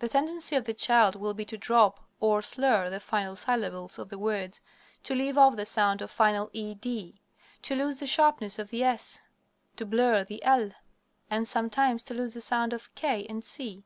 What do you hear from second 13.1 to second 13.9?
and c.